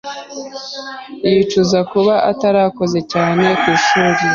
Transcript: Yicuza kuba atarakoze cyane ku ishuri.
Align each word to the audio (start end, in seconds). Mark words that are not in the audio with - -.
Yicuza 1.29 1.79
kuba 1.91 2.13
atarakoze 2.31 2.99
cyane 3.11 3.43
ku 3.59 3.65
ishuri. 3.77 4.21